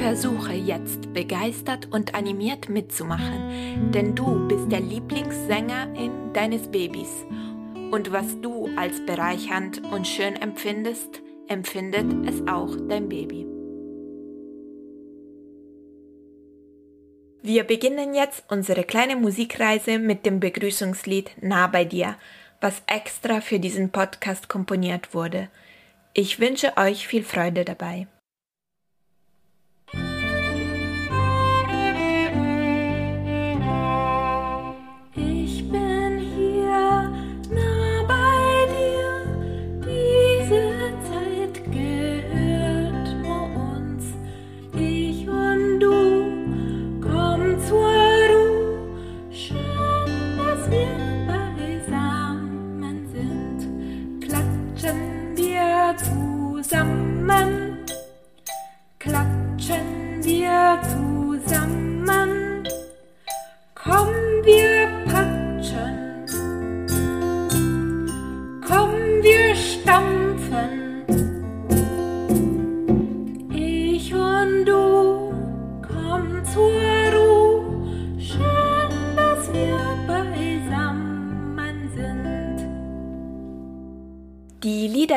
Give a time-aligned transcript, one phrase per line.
[0.00, 7.24] Versuche jetzt begeistert und animiert mitzumachen, denn du bist der Lieblingssänger in deines Babys.
[7.90, 13.57] Und was du als bereichernd und schön empfindest, empfindet es auch dein Baby.
[17.42, 22.16] Wir beginnen jetzt unsere kleine Musikreise mit dem Begrüßungslied Nah bei dir,
[22.60, 25.48] was extra für diesen Podcast komponiert wurde.
[26.14, 28.08] Ich wünsche euch viel Freude dabei.
[56.68, 57.07] some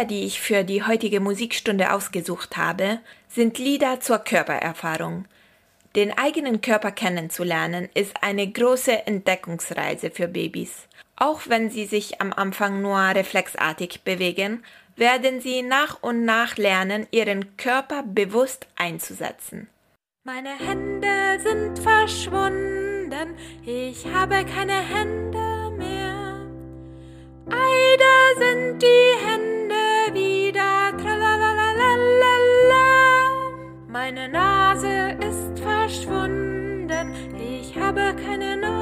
[0.02, 5.26] Lieder, die ich für die heutige Musikstunde ausgesucht habe, sind Lieder zur Körpererfahrung.
[5.96, 10.88] Den eigenen Körper kennenzulernen ist eine große Entdeckungsreise für Babys.
[11.18, 14.64] Auch wenn sie sich am Anfang nur reflexartig bewegen,
[14.96, 19.68] werden sie nach und nach lernen, ihren Körper bewusst einzusetzen.
[20.24, 23.36] Meine Hände sind verschwunden,
[23.66, 26.11] ich habe keine Hände mehr.
[34.14, 38.81] Meine Nase ist verschwunden, ich habe keine Nase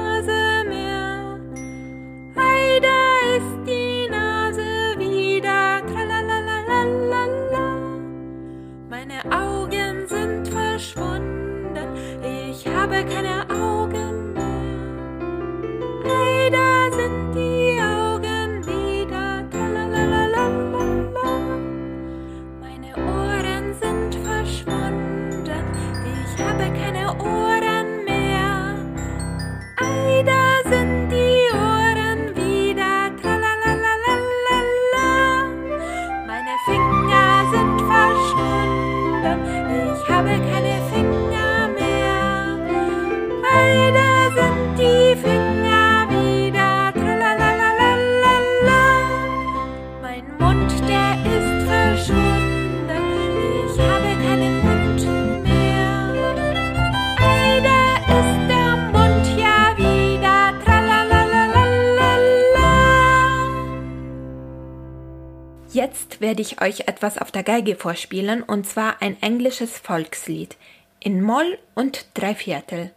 [66.20, 70.56] werde ich euch etwas auf der Geige vorspielen, und zwar ein englisches Volkslied.
[71.00, 72.90] in Moll und drei Viertel.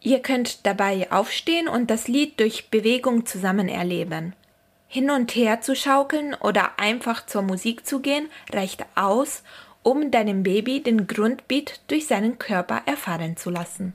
[0.00, 4.34] Ihr könnt dabei aufstehen und das Lied durch Bewegung zusammen erleben.
[4.88, 9.42] Hin und her zu schaukeln oder einfach zur Musik zu gehen reicht aus,
[9.82, 13.94] um deinem Baby den Grundbeat durch seinen Körper erfahren zu lassen.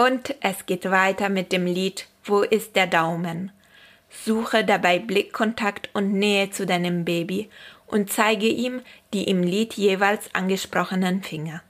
[0.00, 3.52] Und es geht weiter mit dem Lied Wo ist der Daumen?
[4.08, 7.50] Suche dabei Blickkontakt und Nähe zu deinem Baby
[7.86, 8.80] und zeige ihm
[9.12, 11.62] die im Lied jeweils angesprochenen Finger.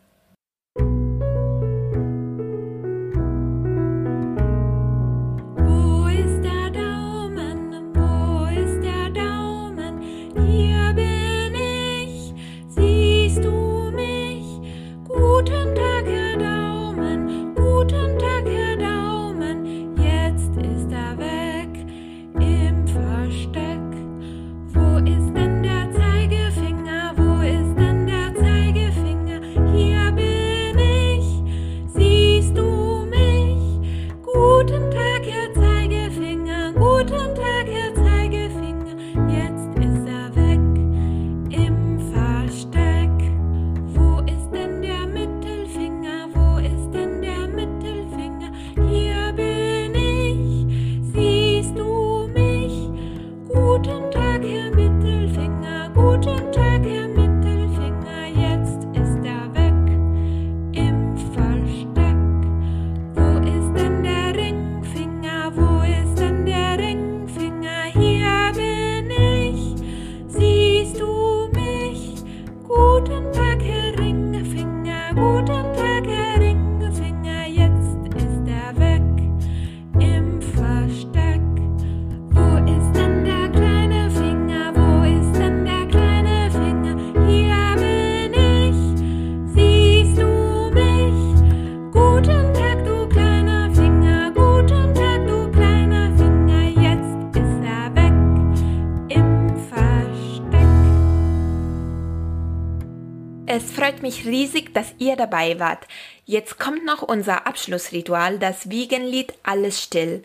[103.63, 105.87] Es freut mich riesig, dass ihr dabei wart.
[106.25, 110.23] Jetzt kommt noch unser Abschlussritual, das Wiegenlied Alles still.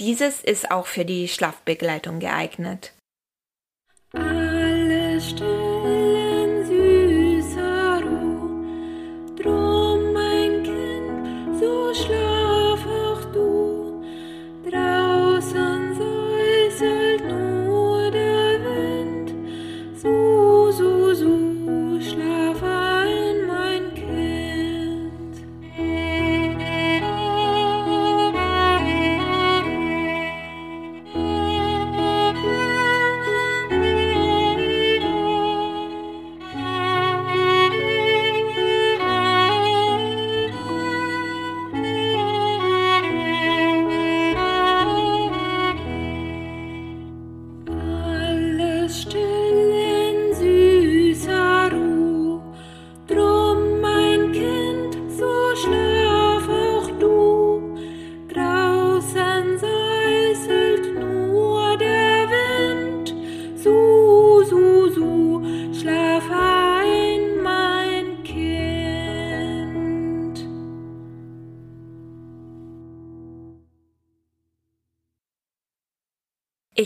[0.00, 2.92] Dieses ist auch für die Schlafbegleitung geeignet.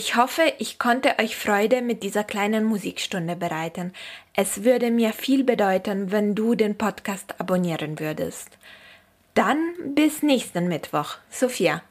[0.00, 3.92] Ich hoffe, ich konnte euch Freude mit dieser kleinen Musikstunde bereiten.
[4.32, 8.58] Es würde mir viel bedeuten, wenn du den Podcast abonnieren würdest.
[9.34, 9.58] Dann
[9.96, 11.16] bis nächsten Mittwoch.
[11.30, 11.82] Sophia.